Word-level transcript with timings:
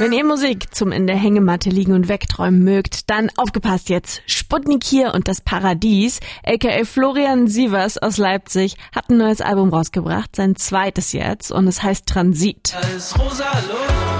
Wenn 0.00 0.12
ihr 0.14 0.24
Musik 0.24 0.74
zum 0.74 0.92
in 0.92 1.06
der 1.06 1.16
Hängematte 1.16 1.68
liegen 1.68 1.92
und 1.92 2.08
wegträumen 2.08 2.64
mögt, 2.64 3.10
dann 3.10 3.28
aufgepasst 3.36 3.90
jetzt. 3.90 4.22
Sputnik 4.24 4.82
hier 4.82 5.12
und 5.12 5.28
das 5.28 5.42
Paradies, 5.42 6.20
aka 6.42 6.86
Florian 6.86 7.48
Sievers 7.48 7.98
aus 7.98 8.16
Leipzig, 8.16 8.76
hat 8.96 9.10
ein 9.10 9.18
neues 9.18 9.42
Album 9.42 9.68
rausgebracht, 9.68 10.34
sein 10.34 10.56
zweites 10.56 11.12
jetzt, 11.12 11.52
und 11.52 11.68
es 11.68 11.82
heißt 11.82 12.06
Transit. 12.06 12.72
Da 12.72 12.96
ist 12.96 13.18
rosa 13.18 13.44
Luft 13.68 14.19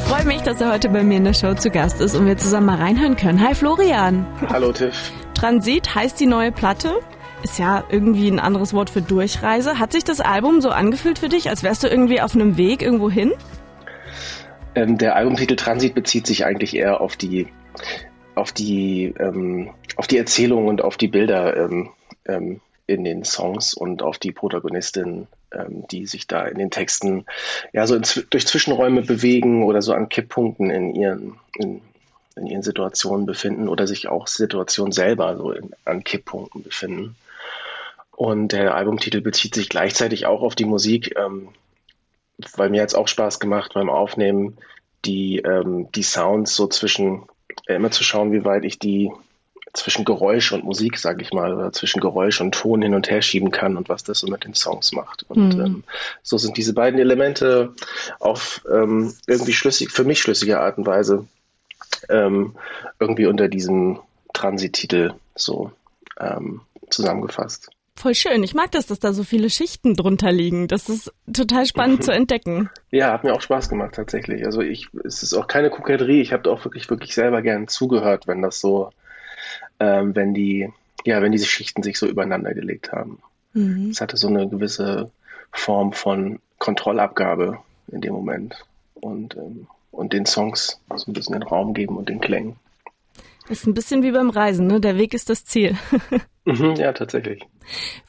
freue 0.00 0.24
mich, 0.24 0.42
dass 0.42 0.60
er 0.60 0.72
heute 0.72 0.88
bei 0.88 1.02
mir 1.02 1.18
in 1.18 1.24
der 1.24 1.34
Show 1.34 1.54
zu 1.54 1.70
Gast 1.70 2.00
ist 2.00 2.14
und 2.14 2.26
wir 2.26 2.36
zusammen 2.36 2.66
mal 2.66 2.78
reinhören 2.78 3.16
können. 3.16 3.40
Hi 3.40 3.54
Florian. 3.54 4.26
Hallo 4.48 4.72
Tiff. 4.72 5.12
Transit 5.34 5.94
heißt 5.94 6.18
die 6.20 6.26
neue 6.26 6.52
Platte. 6.52 7.00
Ist 7.42 7.58
ja 7.58 7.84
irgendwie 7.88 8.28
ein 8.28 8.38
anderes 8.38 8.74
Wort 8.74 8.90
für 8.90 9.02
Durchreise. 9.02 9.78
Hat 9.78 9.92
sich 9.92 10.04
das 10.04 10.20
Album 10.20 10.60
so 10.60 10.70
angefühlt 10.70 11.18
für 11.18 11.28
dich, 11.28 11.48
als 11.48 11.62
wärst 11.62 11.82
du 11.82 11.88
irgendwie 11.88 12.20
auf 12.20 12.34
einem 12.34 12.56
Weg 12.56 12.82
irgendwo 12.82 13.10
hin? 13.10 13.32
Ähm, 14.74 14.98
der 14.98 15.16
Albumtitel 15.16 15.56
Transit 15.56 15.94
bezieht 15.94 16.26
sich 16.26 16.44
eigentlich 16.44 16.76
eher 16.76 17.00
auf 17.00 17.16
die, 17.16 17.48
auf 18.34 18.52
die, 18.52 19.14
ähm, 19.18 19.70
auf 19.96 20.06
die 20.06 20.18
Erzählung 20.18 20.66
und 20.66 20.82
auf 20.82 20.96
die 20.96 21.08
Bilder 21.08 21.56
ähm, 21.56 21.90
ähm, 22.26 22.60
in 22.90 23.04
den 23.04 23.24
Songs 23.24 23.72
und 23.72 24.02
auf 24.02 24.18
die 24.18 24.32
Protagonistin, 24.32 25.28
ähm, 25.52 25.84
die 25.90 26.06
sich 26.06 26.26
da 26.26 26.44
in 26.44 26.58
den 26.58 26.70
Texten 26.70 27.24
ja 27.72 27.86
so 27.86 27.98
durch 27.98 28.46
Zwischenräume 28.46 29.02
bewegen 29.02 29.64
oder 29.64 29.80
so 29.80 29.92
an 29.92 30.08
Kipppunkten 30.08 30.70
in 30.70 30.94
ihren, 30.96 31.38
in, 31.54 31.80
in 32.34 32.46
ihren 32.46 32.62
Situationen 32.62 33.26
befinden 33.26 33.68
oder 33.68 33.86
sich 33.86 34.08
auch 34.08 34.26
Situationen 34.26 34.90
selber 34.90 35.36
so 35.36 35.52
in, 35.52 35.70
an 35.84 36.02
Kipppunkten 36.02 36.64
befinden. 36.64 37.14
Und 38.10 38.52
der 38.52 38.74
Albumtitel 38.74 39.20
bezieht 39.20 39.54
sich 39.54 39.68
gleichzeitig 39.68 40.26
auch 40.26 40.42
auf 40.42 40.56
die 40.56 40.64
Musik, 40.64 41.16
ähm, 41.16 41.50
weil 42.56 42.70
mir 42.70 42.82
hat 42.82 42.88
es 42.88 42.96
auch 42.96 43.08
Spaß 43.08 43.38
gemacht 43.38 43.72
beim 43.74 43.88
Aufnehmen, 43.88 44.58
die, 45.04 45.38
ähm, 45.38 45.90
die 45.92 46.02
Sounds 46.02 46.56
so 46.56 46.66
zwischen, 46.66 47.22
äh, 47.66 47.76
immer 47.76 47.92
zu 47.92 48.02
schauen, 48.02 48.32
wie 48.32 48.44
weit 48.44 48.64
ich 48.64 48.80
die 48.80 49.12
zwischen 49.72 50.04
Geräusch 50.04 50.52
und 50.52 50.64
Musik, 50.64 50.98
sag 50.98 51.20
ich 51.22 51.32
mal, 51.32 51.54
oder 51.54 51.72
zwischen 51.72 52.00
Geräusch 52.00 52.40
und 52.40 52.52
Ton 52.54 52.82
hin 52.82 52.94
und 52.94 53.10
her 53.10 53.22
schieben 53.22 53.50
kann 53.50 53.76
und 53.76 53.88
was 53.88 54.02
das 54.04 54.20
so 54.20 54.26
mit 54.26 54.44
den 54.44 54.54
Songs 54.54 54.92
macht. 54.92 55.24
Und 55.28 55.54
Mhm. 55.56 55.64
ähm, 55.64 55.84
so 56.22 56.38
sind 56.38 56.56
diese 56.56 56.74
beiden 56.74 56.98
Elemente 56.98 57.72
auf 58.18 58.62
ähm, 58.70 59.14
irgendwie 59.26 59.52
schlüssig, 59.52 59.90
für 59.90 60.04
mich 60.04 60.20
schlüssige 60.20 60.60
Art 60.60 60.78
und 60.78 60.86
Weise 60.86 61.26
ähm, 62.08 62.56
irgendwie 62.98 63.26
unter 63.26 63.48
diesem 63.48 64.00
Transittitel 64.32 65.14
so 65.34 65.72
ähm, 66.18 66.62
zusammengefasst. 66.88 67.70
Voll 67.96 68.14
schön. 68.14 68.42
Ich 68.42 68.54
mag 68.54 68.70
das, 68.72 68.86
dass 68.86 68.98
da 68.98 69.12
so 69.12 69.24
viele 69.24 69.50
Schichten 69.50 69.94
drunter 69.94 70.32
liegen. 70.32 70.68
Das 70.68 70.88
ist 70.88 71.12
total 71.30 71.66
spannend 71.66 72.02
zu 72.02 72.10
entdecken. 72.14 72.70
Ja, 72.90 73.12
hat 73.12 73.24
mir 73.24 73.34
auch 73.34 73.42
Spaß 73.42 73.68
gemacht 73.68 73.94
tatsächlich. 73.94 74.46
Also 74.46 74.62
ich, 74.62 74.88
es 75.04 75.22
ist 75.22 75.34
auch 75.34 75.46
keine 75.46 75.68
Koketterie. 75.68 76.22
Ich 76.22 76.32
habe 76.32 76.44
da 76.44 76.50
auch 76.50 76.64
wirklich, 76.64 76.88
wirklich 76.88 77.14
selber 77.14 77.42
gern 77.42 77.68
zugehört, 77.68 78.26
wenn 78.26 78.40
das 78.40 78.60
so, 78.60 78.90
ähm, 79.80 80.14
wenn 80.14 80.34
die, 80.34 80.70
ja, 81.04 81.20
wenn 81.22 81.32
diese 81.32 81.46
Schichten 81.46 81.82
sich 81.82 81.98
so 81.98 82.06
übereinander 82.06 82.54
gelegt 82.54 82.92
haben. 82.92 83.18
Mhm. 83.52 83.90
Es 83.90 84.00
hatte 84.00 84.16
so 84.16 84.28
eine 84.28 84.48
gewisse 84.48 85.10
Form 85.50 85.92
von 85.92 86.38
Kontrollabgabe 86.58 87.58
in 87.88 88.00
dem 88.00 88.12
Moment 88.12 88.64
und 88.94 89.36
ähm, 89.36 89.66
und 89.90 90.12
den 90.12 90.26
Songs 90.26 90.80
so 90.94 91.10
ein 91.10 91.14
bisschen 91.14 91.32
den 91.32 91.42
Raum 91.42 91.74
geben 91.74 91.96
und 91.96 92.08
den 92.08 92.20
Klängen. 92.20 92.56
Ist 93.50 93.66
ein 93.66 93.74
bisschen 93.74 94.04
wie 94.04 94.12
beim 94.12 94.30
Reisen, 94.30 94.68
ne? 94.68 94.80
Der 94.80 94.96
Weg 94.96 95.12
ist 95.12 95.28
das 95.28 95.44
Ziel. 95.44 95.76
Mhm, 96.46 96.74
ja, 96.76 96.94
tatsächlich. 96.94 97.42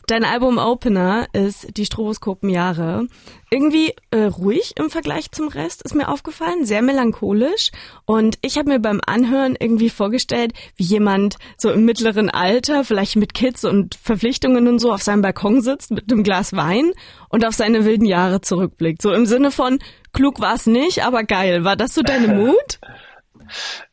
Dein 0.07 0.23
Album 0.23 0.57
Opener 0.57 1.27
ist 1.33 1.75
die 1.75 1.85
Stroboskopenjahre. 1.85 3.07
Irgendwie 3.49 3.93
äh, 4.09 4.23
ruhig 4.23 4.71
im 4.77 4.89
Vergleich 4.89 5.31
zum 5.31 5.49
Rest, 5.49 5.81
ist 5.81 5.95
mir 5.95 6.07
aufgefallen, 6.07 6.65
sehr 6.65 6.81
melancholisch. 6.81 7.71
Und 8.05 8.37
ich 8.41 8.57
habe 8.57 8.69
mir 8.69 8.79
beim 8.79 9.01
Anhören 9.05 9.57
irgendwie 9.59 9.89
vorgestellt, 9.89 10.53
wie 10.77 10.85
jemand 10.85 11.35
so 11.57 11.69
im 11.71 11.83
mittleren 11.83 12.29
Alter, 12.29 12.85
vielleicht 12.85 13.17
mit 13.17 13.33
Kids 13.33 13.65
und 13.65 13.95
Verpflichtungen 13.95 14.69
und 14.69 14.79
so, 14.79 14.93
auf 14.93 15.03
seinem 15.03 15.21
Balkon 15.21 15.61
sitzt 15.61 15.91
mit 15.91 16.09
einem 16.09 16.23
Glas 16.23 16.53
Wein 16.53 16.93
und 17.27 17.45
auf 17.45 17.53
seine 17.53 17.83
wilden 17.83 18.05
Jahre 18.05 18.39
zurückblickt. 18.39 19.01
So 19.01 19.11
im 19.11 19.25
Sinne 19.25 19.51
von, 19.51 19.79
klug 20.13 20.39
war's 20.39 20.67
nicht, 20.67 21.05
aber 21.05 21.25
geil. 21.25 21.65
War 21.65 21.75
das 21.75 21.93
so 21.93 22.01
deine 22.01 22.27
Mut? 22.33 22.79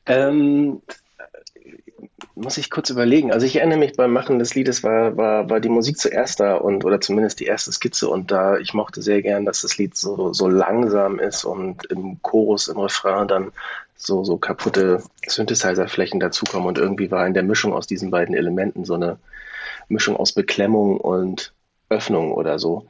Ähm, 0.07 0.81
muss 2.35 2.59
ich 2.59 2.71
kurz 2.71 2.91
überlegen. 2.91 3.33
Also 3.33 3.47
ich 3.47 3.57
erinnere 3.57 3.79
mich 3.79 3.97
beim 3.97 4.13
Machen 4.13 4.39
des 4.39 4.55
Liedes 4.55 4.83
war, 4.83 5.17
war, 5.17 5.51
war 5.51 5.61
die 5.61 5.69
Musik 5.69 5.99
zuerst 5.99 6.41
da 6.41 6.57
und 6.57 6.85
oder 6.85 7.01
zumindest 7.01 7.41
die 7.41 7.47
erste 7.47 7.73
Skizze 7.73 8.09
und 8.09 8.31
da 8.31 8.59
ich 8.59 8.75
mochte 8.75 9.03
sehr 9.03 9.23
gern, 9.23 9.45
dass 9.45 9.63
das 9.63 9.79
Lied 9.79 9.97
so, 9.97 10.33
so 10.33 10.49
langsam 10.49 11.19
ist 11.19 11.45
und 11.45 11.87
im 11.87 12.21
Chorus, 12.23 12.69
im 12.69 12.79
Refrain 12.79 13.29
dann 13.29 13.53
so, 13.97 14.25
so 14.25 14.37
kaputte 14.37 15.03
Synthesizer-Flächen 15.27 16.21
dazukommen 16.21 16.69
und 16.69 16.79
irgendwie 16.79 17.11
war 17.11 17.27
in 17.27 17.35
der 17.35 17.43
Mischung 17.43 17.73
aus 17.73 17.87
diesen 17.87 18.11
beiden 18.11 18.35
Elementen 18.35 18.85
so 18.85 18.95
eine 18.95 19.19
Mischung 19.89 20.17
aus 20.17 20.33
Beklemmung 20.33 20.99
und 20.99 21.53
Öffnung 21.89 22.33
oder 22.33 22.59
so. 22.59 22.87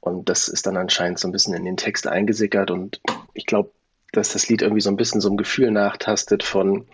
Und 0.00 0.28
das 0.28 0.48
ist 0.48 0.66
dann 0.66 0.76
anscheinend 0.76 1.18
so 1.18 1.28
ein 1.28 1.32
bisschen 1.32 1.54
in 1.54 1.64
den 1.64 1.76
Text 1.76 2.06
eingesickert 2.06 2.70
und 2.70 3.00
ich 3.34 3.46
glaube, 3.46 3.70
dass 4.12 4.32
das 4.32 4.48
Lied 4.48 4.62
irgendwie 4.62 4.80
so 4.80 4.90
ein 4.90 4.96
bisschen 4.96 5.20
so 5.20 5.28
ein 5.28 5.36
Gefühl 5.36 5.70
nachtastet 5.70 6.42
von, 6.42 6.86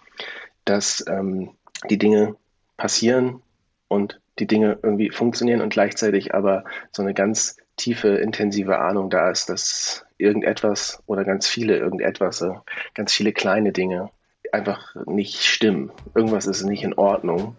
dass 0.64 1.04
ähm, 1.06 1.50
die 1.88 1.98
Dinge 1.98 2.36
passieren 2.76 3.42
und 3.88 4.20
die 4.38 4.46
Dinge 4.46 4.78
irgendwie 4.82 5.10
funktionieren 5.10 5.60
und 5.60 5.72
gleichzeitig 5.72 6.34
aber 6.34 6.64
so 6.90 7.02
eine 7.02 7.14
ganz 7.14 7.56
tiefe, 7.76 8.08
intensive 8.08 8.78
Ahnung 8.78 9.10
da 9.10 9.30
ist, 9.30 9.48
dass 9.48 10.04
irgendetwas 10.18 11.02
oder 11.06 11.24
ganz 11.24 11.46
viele 11.46 11.76
irgendetwas, 11.76 12.40
äh, 12.42 12.52
ganz 12.94 13.12
viele 13.12 13.32
kleine 13.32 13.72
Dinge 13.72 14.10
einfach 14.52 14.94
nicht 15.06 15.42
stimmen. 15.42 15.90
Irgendwas 16.14 16.46
ist 16.46 16.62
nicht 16.64 16.84
in 16.84 16.94
Ordnung 16.94 17.56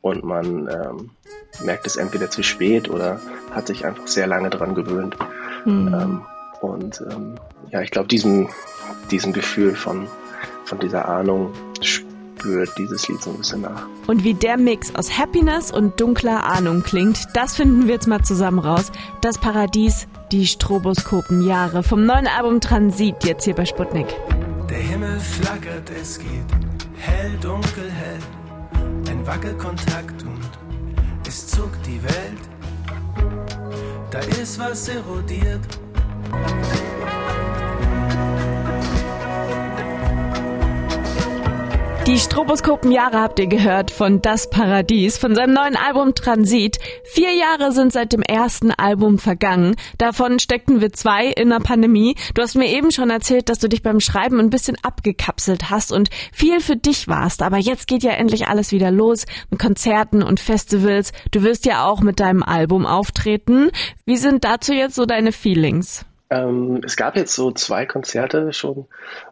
und 0.00 0.24
man 0.24 0.68
ähm, 0.68 1.10
merkt 1.64 1.86
es 1.86 1.96
entweder 1.96 2.30
zu 2.30 2.42
spät 2.42 2.88
oder 2.88 3.20
hat 3.50 3.66
sich 3.66 3.84
einfach 3.84 4.06
sehr 4.06 4.26
lange 4.26 4.50
dran 4.50 4.74
gewöhnt. 4.74 5.16
Ähm, 5.66 6.24
und 6.60 7.02
ähm, 7.10 7.34
ja, 7.70 7.82
ich 7.82 7.90
glaube, 7.90 8.08
diesem, 8.08 8.48
diesem 9.10 9.32
Gefühl 9.32 9.74
von, 9.74 10.08
von 10.64 10.78
dieser 10.78 11.08
Ahnung 11.08 11.52
spürt 12.46 12.78
dieses 12.78 13.08
Lied 13.08 13.20
so 13.22 13.30
ein 13.30 13.38
bisschen 13.38 13.62
nach. 13.62 13.86
Und 14.06 14.22
wie 14.22 14.34
der 14.34 14.56
Mix 14.56 14.94
aus 14.94 15.18
Happiness 15.18 15.72
und 15.72 16.00
dunkler 16.00 16.44
Ahnung 16.44 16.82
klingt, 16.82 17.24
das 17.34 17.56
finden 17.56 17.86
wir 17.86 17.94
jetzt 17.94 18.06
mal 18.06 18.22
zusammen 18.22 18.60
raus. 18.60 18.92
Das 19.20 19.38
Paradies, 19.38 20.06
die 20.30 20.46
Stroboskopenjahre 20.46 21.82
vom 21.82 22.04
neuen 22.06 22.28
Album 22.28 22.60
Transit, 22.60 23.24
jetzt 23.24 23.44
hier 23.44 23.54
bei 23.54 23.64
Sputnik. 23.64 24.06
Der 24.70 24.78
Himmel 24.78 25.18
flackert, 25.18 25.90
es 26.00 26.18
geht 26.18 26.28
hell, 26.98 27.32
dunkel, 27.40 27.90
hell. 27.90 28.18
Ein 29.10 29.26
Wackelkontakt 29.26 30.22
und 30.22 30.50
es 31.26 31.48
zuckt 31.48 31.84
die 31.84 32.02
Welt. 32.02 32.40
Da 34.10 34.20
ist 34.40 34.58
was 34.58 34.88
erodiert. 34.88 35.60
Die 42.06 42.20
Stroboskopenjahre 42.20 43.20
habt 43.20 43.40
ihr 43.40 43.48
gehört 43.48 43.90
von 43.90 44.22
Das 44.22 44.48
Paradies, 44.48 45.18
von 45.18 45.34
seinem 45.34 45.54
neuen 45.54 45.74
Album 45.74 46.14
Transit. 46.14 46.78
Vier 47.02 47.34
Jahre 47.34 47.72
sind 47.72 47.92
seit 47.92 48.12
dem 48.12 48.22
ersten 48.22 48.70
Album 48.70 49.18
vergangen. 49.18 49.74
Davon 49.98 50.38
steckten 50.38 50.80
wir 50.80 50.92
zwei 50.92 51.26
in 51.26 51.50
der 51.50 51.58
Pandemie. 51.58 52.14
Du 52.34 52.42
hast 52.42 52.54
mir 52.54 52.68
eben 52.68 52.92
schon 52.92 53.10
erzählt, 53.10 53.48
dass 53.48 53.58
du 53.58 53.68
dich 53.68 53.82
beim 53.82 53.98
Schreiben 53.98 54.38
ein 54.38 54.50
bisschen 54.50 54.76
abgekapselt 54.82 55.68
hast 55.68 55.90
und 55.90 56.10
viel 56.32 56.60
für 56.60 56.76
dich 56.76 57.08
warst. 57.08 57.42
Aber 57.42 57.56
jetzt 57.56 57.88
geht 57.88 58.04
ja 58.04 58.12
endlich 58.12 58.46
alles 58.46 58.70
wieder 58.70 58.92
los 58.92 59.24
mit 59.50 59.58
Konzerten 59.58 60.22
und 60.22 60.38
Festivals. 60.38 61.10
Du 61.32 61.42
wirst 61.42 61.66
ja 61.66 61.88
auch 61.88 62.02
mit 62.02 62.20
deinem 62.20 62.44
Album 62.44 62.86
auftreten. 62.86 63.72
Wie 64.04 64.16
sind 64.16 64.44
dazu 64.44 64.72
jetzt 64.72 64.94
so 64.94 65.06
deine 65.06 65.32
Feelings? 65.32 66.06
Ähm, 66.28 66.80
es 66.84 66.96
gab 66.96 67.16
jetzt 67.16 67.34
so 67.34 67.52
zwei 67.52 67.86
Konzerte 67.86 68.52
schon 68.52 68.86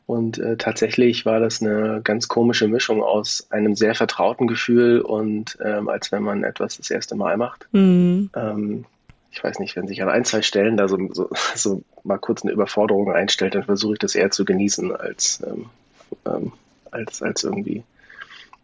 und 0.06 0.38
äh, 0.38 0.56
tatsächlich 0.56 1.26
war 1.26 1.40
das 1.40 1.60
eine 1.60 2.00
ganz 2.04 2.28
komische 2.28 2.68
Mischung 2.68 3.02
aus 3.02 3.48
einem 3.50 3.74
sehr 3.74 3.96
vertrauten 3.96 4.46
Gefühl 4.46 5.00
und 5.00 5.58
ähm, 5.64 5.88
als 5.88 6.12
wenn 6.12 6.22
man 6.22 6.44
etwas 6.44 6.76
das 6.76 6.90
erste 6.90 7.16
Mal 7.16 7.36
macht. 7.36 7.66
Hm. 7.72 8.30
Ähm, 8.36 8.84
ich 9.32 9.42
weiß 9.42 9.58
nicht, 9.58 9.74
wenn 9.74 9.88
sich 9.88 10.00
an 10.02 10.08
ein, 10.08 10.24
zwei 10.24 10.42
Stellen 10.42 10.76
da 10.76 10.86
so, 10.86 10.96
so, 11.12 11.28
so 11.56 11.82
mal 12.04 12.18
kurz 12.18 12.42
eine 12.42 12.52
Überforderung 12.52 13.10
einstellt, 13.10 13.56
dann 13.56 13.64
versuche 13.64 13.94
ich 13.94 13.98
das 13.98 14.14
eher 14.14 14.30
zu 14.30 14.44
genießen, 14.44 14.94
als, 14.94 15.42
ähm, 15.44 15.66
ähm, 16.26 16.52
als, 16.92 17.20
als 17.22 17.42
irgendwie 17.42 17.82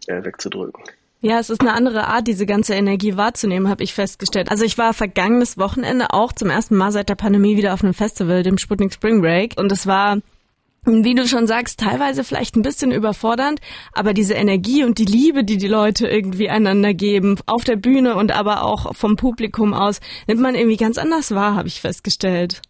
äh, 0.07 0.23
wegzudrücken. 0.23 0.85
Ja, 1.23 1.39
es 1.39 1.51
ist 1.51 1.61
eine 1.61 1.75
andere 1.75 2.07
Art, 2.07 2.27
diese 2.27 2.47
ganze 2.47 2.75
Energie 2.75 3.17
wahrzunehmen, 3.17 3.69
habe 3.69 3.85
ich 3.85 3.93
festgestellt. 3.93 4.51
Also 4.51 4.65
ich 4.65 4.79
war 4.79 4.95
vergangenes 4.95 5.59
Wochenende 5.59 6.15
auch 6.15 6.33
zum 6.33 6.49
ersten 6.49 6.77
Mal 6.77 6.93
seit 6.93 7.11
der 7.11 7.15
Pandemie 7.15 7.59
wieder 7.59 7.75
auf 7.75 7.85
einem 7.85 7.93
Festival, 7.93 8.43
dem 8.43 8.57
Sputnik 8.57 8.95
Spring 8.95 9.21
Break. 9.21 9.55
Und 9.59 9.71
es 9.71 9.87
war 9.87 10.19
wie 10.85 11.15
du 11.15 11.27
schon 11.27 11.47
sagst, 11.47 11.81
teilweise 11.81 12.25
vielleicht 12.25 12.57
ein 12.57 12.63
bisschen 12.63 12.91
überfordernd, 12.91 13.61
aber 13.93 14.15
diese 14.15 14.33
Energie 14.33 14.83
und 14.83 14.99
die 14.99 15.05
Liebe, 15.05 15.45
die 15.45 15.59
die 15.59 15.69
Leute 15.69 16.09
irgendwie 16.09 16.49
einander 16.49 16.95
geben, 16.95 17.37
auf 17.45 17.65
der 17.65 17.77
Bühne 17.77 18.17
und 18.17 18.33
aber 18.33 18.65
auch 18.65 18.95
vom 18.95 19.17
Publikum 19.17 19.75
aus, 19.75 20.01
nimmt 20.27 20.41
man 20.41 20.55
irgendwie 20.55 20.79
ganz 20.79 20.97
anders 20.97 21.35
wahr, 21.35 21.55
habe 21.55 21.69
ich 21.69 21.83
festgestellt. 21.83 22.63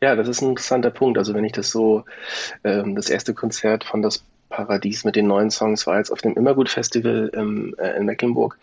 Ja, 0.00 0.14
das 0.14 0.28
ist 0.28 0.40
ein 0.40 0.50
interessanter 0.50 0.90
Punkt. 0.90 1.18
Also 1.18 1.34
wenn 1.34 1.44
ich 1.44 1.52
das 1.52 1.70
so, 1.70 2.04
ähm, 2.62 2.94
das 2.94 3.10
erste 3.10 3.34
Konzert 3.34 3.82
von 3.82 4.02
das 4.02 4.22
Paradies 4.48 5.04
mit 5.04 5.16
den 5.16 5.26
neuen 5.26 5.50
Songs 5.50 5.86
war 5.86 5.98
jetzt 5.98 6.10
auf 6.10 6.20
dem 6.20 6.34
Immergut-Festival 6.34 7.30
ähm, 7.34 7.74
äh, 7.78 7.96
in 7.96 8.06
Mecklenburg. 8.06 8.58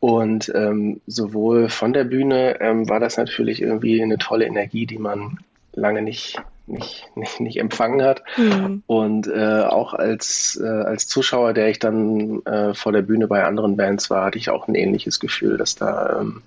Und 0.00 0.52
ähm, 0.54 1.00
sowohl 1.06 1.68
von 1.68 1.92
der 1.92 2.04
Bühne 2.04 2.60
ähm, 2.60 2.88
war 2.88 3.00
das 3.00 3.16
natürlich 3.16 3.60
irgendwie 3.60 4.00
eine 4.00 4.18
tolle 4.18 4.46
Energie, 4.46 4.86
die 4.86 4.98
man 4.98 5.38
lange 5.72 6.02
nicht 6.02 6.40
nicht, 6.68 7.08
nicht, 7.16 7.40
nicht 7.40 7.58
empfangen 7.58 8.02
hat. 8.02 8.22
Mhm. 8.36 8.82
Und 8.86 9.26
äh, 9.26 9.62
auch 9.62 9.94
als, 9.94 10.60
äh, 10.62 10.66
als 10.66 11.08
Zuschauer, 11.08 11.54
der 11.54 11.70
ich 11.70 11.78
dann 11.78 12.44
äh, 12.44 12.74
vor 12.74 12.92
der 12.92 13.00
Bühne 13.02 13.26
bei 13.26 13.44
anderen 13.44 13.76
Bands 13.76 14.10
war, 14.10 14.26
hatte 14.26 14.36
ich 14.36 14.50
auch 14.50 14.68
ein 14.68 14.74
ähnliches 14.74 15.18
Gefühl, 15.18 15.56
dass 15.56 15.76
da 15.76 16.20
ähm, 16.20 16.42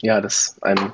ja, 0.00 0.20
dass 0.20 0.56
einem 0.62 0.92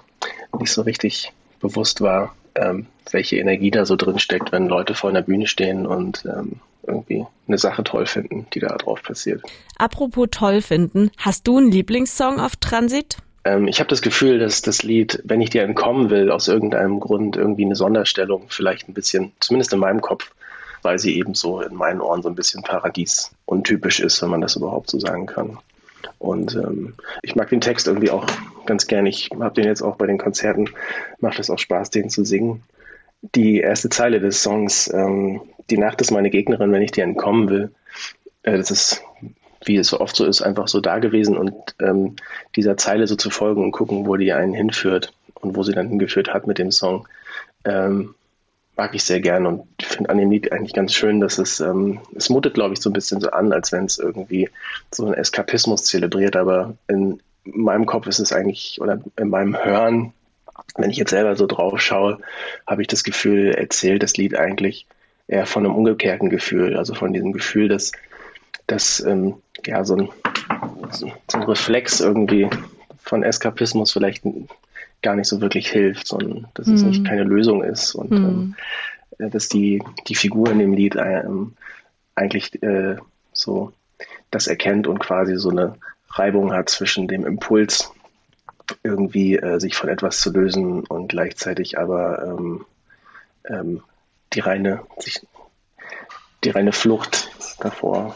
nicht 0.58 0.72
so 0.72 0.82
richtig 0.82 1.32
bewusst 1.60 2.00
war, 2.00 2.34
ähm, 2.54 2.86
welche 3.10 3.36
Energie 3.36 3.70
da 3.70 3.84
so 3.84 3.96
drin 3.96 4.18
steckt, 4.18 4.52
wenn 4.52 4.68
Leute 4.68 4.94
vor 4.94 5.10
einer 5.10 5.22
Bühne 5.22 5.46
stehen 5.46 5.86
und 5.86 6.24
ähm, 6.24 6.60
irgendwie 6.86 7.26
eine 7.46 7.58
Sache 7.58 7.84
toll 7.84 8.06
finden, 8.06 8.46
die 8.52 8.60
da 8.60 8.76
drauf 8.76 9.02
passiert. 9.02 9.42
Apropos 9.76 10.28
toll 10.30 10.62
finden, 10.62 11.10
hast 11.18 11.46
du 11.46 11.58
einen 11.58 11.70
Lieblingssong 11.70 12.40
auf 12.40 12.56
Transit? 12.56 13.18
Ähm, 13.44 13.68
ich 13.68 13.80
habe 13.80 13.88
das 13.88 14.02
Gefühl, 14.02 14.38
dass 14.38 14.62
das 14.62 14.82
Lied, 14.82 15.20
wenn 15.24 15.40
ich 15.40 15.50
dir 15.50 15.62
entkommen 15.62 16.10
will, 16.10 16.30
aus 16.30 16.48
irgendeinem 16.48 17.00
Grund 17.00 17.36
irgendwie 17.36 17.64
eine 17.64 17.76
Sonderstellung, 17.76 18.46
vielleicht 18.48 18.88
ein 18.88 18.94
bisschen, 18.94 19.32
zumindest 19.40 19.72
in 19.72 19.78
meinem 19.78 20.00
Kopf, 20.00 20.30
weil 20.82 20.98
sie 20.98 21.16
eben 21.16 21.34
so 21.34 21.60
in 21.60 21.74
meinen 21.74 22.00
Ohren 22.00 22.22
so 22.22 22.28
ein 22.28 22.34
bisschen 22.34 22.62
Paradies 22.62 23.30
untypisch 23.46 24.00
ist, 24.00 24.20
wenn 24.22 24.30
man 24.30 24.40
das 24.40 24.56
überhaupt 24.56 24.90
so 24.90 24.98
sagen 24.98 25.26
kann. 25.26 25.58
Und 26.18 26.54
ähm, 26.54 26.94
ich 27.22 27.34
mag 27.34 27.48
den 27.48 27.60
Text 27.60 27.86
irgendwie 27.86 28.10
auch 28.10 28.26
ganz 28.66 28.86
gern. 28.86 29.06
Ich 29.06 29.30
habe 29.38 29.54
den 29.54 29.64
jetzt 29.64 29.82
auch 29.82 29.96
bei 29.96 30.06
den 30.06 30.18
Konzerten, 30.18 30.70
macht 31.20 31.38
es 31.38 31.50
auch 31.50 31.58
Spaß, 31.58 31.90
den 31.90 32.10
zu 32.10 32.24
singen. 32.24 32.62
Die 33.34 33.58
erste 33.58 33.88
Zeile 33.90 34.20
des 34.20 34.42
Songs, 34.42 34.90
ähm, 34.92 35.42
Die 35.68 35.78
Nacht 35.78 36.00
ist 36.00 36.10
meine 36.10 36.30
Gegnerin, 36.30 36.72
wenn 36.72 36.82
ich 36.82 36.90
dir 36.90 37.04
entkommen 37.04 37.48
will, 37.48 37.70
äh, 38.42 38.56
das 38.56 38.70
ist 38.70 39.02
wie 39.64 39.76
es 39.76 39.88
so 39.88 40.00
oft 40.00 40.16
so 40.16 40.24
ist, 40.24 40.42
einfach 40.42 40.68
so 40.68 40.80
da 40.80 40.98
gewesen 40.98 41.36
und 41.36 41.54
ähm, 41.80 42.16
dieser 42.56 42.76
Zeile 42.76 43.06
so 43.06 43.16
zu 43.16 43.30
folgen 43.30 43.62
und 43.62 43.72
gucken, 43.72 44.06
wo 44.06 44.16
die 44.16 44.32
einen 44.32 44.54
hinführt 44.54 45.12
und 45.34 45.56
wo 45.56 45.62
sie 45.62 45.72
dann 45.72 45.88
hingeführt 45.88 46.32
hat 46.32 46.46
mit 46.46 46.58
dem 46.58 46.70
Song, 46.70 47.06
ähm, 47.64 48.14
mag 48.76 48.94
ich 48.94 49.04
sehr 49.04 49.20
gern 49.20 49.46
und 49.46 49.66
finde 49.82 50.10
an 50.10 50.16
dem 50.16 50.30
Lied 50.30 50.52
eigentlich 50.52 50.72
ganz 50.72 50.94
schön, 50.94 51.20
dass 51.20 51.38
es, 51.38 51.60
ähm, 51.60 52.00
es 52.14 52.30
mutet, 52.30 52.54
glaube 52.54 52.72
ich, 52.72 52.80
so 52.80 52.88
ein 52.88 52.94
bisschen 52.94 53.20
so 53.20 53.30
an, 53.30 53.52
als 53.52 53.72
wenn 53.72 53.84
es 53.84 53.98
irgendwie 53.98 54.48
so 54.90 55.04
einen 55.04 55.14
Eskapismus 55.14 55.84
zelebriert, 55.84 56.36
aber 56.36 56.74
in 56.88 57.20
meinem 57.44 57.86
Kopf 57.86 58.06
ist 58.06 58.18
es 58.18 58.32
eigentlich, 58.32 58.80
oder 58.80 59.00
in 59.16 59.30
meinem 59.30 59.56
Hören, 59.56 60.12
wenn 60.76 60.90
ich 60.90 60.96
jetzt 60.96 61.10
selber 61.10 61.36
so 61.36 61.46
drauf 61.46 61.80
schaue, 61.80 62.18
habe 62.66 62.82
ich 62.82 62.88
das 62.88 63.04
Gefühl, 63.04 63.54
erzählt 63.54 64.02
das 64.02 64.16
Lied 64.16 64.36
eigentlich 64.36 64.86
eher 65.26 65.46
von 65.46 65.64
einem 65.64 65.74
umgekehrten 65.74 66.28
Gefühl, 66.28 66.76
also 66.76 66.94
von 66.94 67.12
diesem 67.12 67.32
Gefühl, 67.32 67.68
dass, 67.68 67.92
dass 68.66 69.00
ähm, 69.00 69.36
ja, 69.64 69.84
so 69.84 69.96
ein, 69.96 70.08
so 70.90 71.10
ein 71.32 71.42
Reflex 71.42 72.00
irgendwie 72.00 72.48
von 72.98 73.22
Eskapismus 73.22 73.92
vielleicht 73.92 74.22
gar 75.02 75.16
nicht 75.16 75.28
so 75.28 75.40
wirklich 75.40 75.68
hilft, 75.70 76.06
sondern 76.06 76.48
dass 76.54 76.68
es 76.68 76.82
nicht 76.82 77.02
mhm. 77.02 77.06
keine 77.06 77.22
Lösung 77.24 77.64
ist 77.64 77.94
und 77.94 78.10
mm. 78.10 78.54
ähm, 79.18 79.30
dass 79.30 79.48
die, 79.48 79.82
die 80.08 80.14
Figur 80.14 80.50
in 80.50 80.58
dem 80.58 80.74
Lied 80.74 80.96
ähm, 80.96 81.54
eigentlich 82.14 82.62
äh, 82.62 82.96
so 83.32 83.72
das 84.30 84.46
erkennt 84.46 84.86
und 84.86 84.98
quasi 84.98 85.36
so 85.36 85.50
eine 85.50 85.74
Reibung 86.10 86.52
hat 86.52 86.68
zwischen 86.68 87.08
dem 87.08 87.24
Impuls, 87.24 87.92
irgendwie 88.82 89.36
äh, 89.36 89.58
sich 89.58 89.76
von 89.76 89.88
etwas 89.88 90.20
zu 90.20 90.30
lösen 90.30 90.84
und 90.84 91.08
gleichzeitig 91.08 91.78
aber 91.78 92.22
ähm, 92.24 92.64
ähm, 93.48 93.82
die 94.32 94.40
reine 94.40 94.82
sich, 94.98 95.20
die 96.44 96.50
reine 96.50 96.72
Flucht 96.72 97.30
davor 97.60 98.14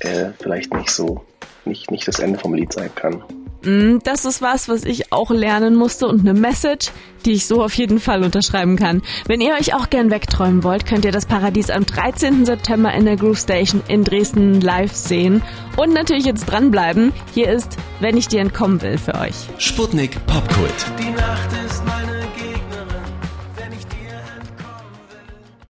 äh, 0.00 0.30
vielleicht 0.40 0.74
nicht 0.74 0.90
so, 0.90 1.24
nicht, 1.64 1.90
nicht 1.90 2.06
das 2.06 2.20
Ende 2.20 2.38
vom 2.38 2.54
Lied 2.54 2.72
sein 2.72 2.94
kann. 2.94 3.24
Mm, 3.62 3.98
das 4.04 4.24
ist 4.24 4.42
was, 4.42 4.68
was 4.68 4.84
ich 4.84 5.12
auch 5.12 5.30
lernen 5.30 5.74
musste 5.76 6.08
und 6.08 6.20
eine 6.20 6.34
Message, 6.34 6.90
die 7.24 7.32
ich 7.32 7.46
so 7.46 7.62
auf 7.62 7.74
jeden 7.74 8.00
Fall 8.00 8.24
unterschreiben 8.24 8.76
kann. 8.76 9.02
Wenn 9.26 9.40
ihr 9.40 9.54
euch 9.54 9.74
auch 9.74 9.90
gern 9.90 10.10
wegträumen 10.10 10.64
wollt, 10.64 10.86
könnt 10.86 11.04
ihr 11.04 11.12
das 11.12 11.26
Paradies 11.26 11.70
am 11.70 11.84
13. 11.84 12.46
September 12.46 12.92
in 12.92 13.04
der 13.04 13.16
Groove 13.16 13.38
Station 13.38 13.82
in 13.88 14.04
Dresden 14.04 14.60
live 14.60 14.94
sehen. 14.94 15.42
Und 15.76 15.92
natürlich 15.92 16.24
jetzt 16.24 16.46
dranbleiben. 16.46 17.12
Hier 17.34 17.50
ist 17.50 17.76
Wenn 18.00 18.16
ich 18.16 18.28
dir 18.28 18.40
entkommen 18.40 18.80
will 18.82 18.96
für 18.96 19.14
euch. 19.14 19.34
Sputnik 19.58 20.24
Popkult. 20.26 20.86
Die 20.98 21.10
Nacht 21.10 21.59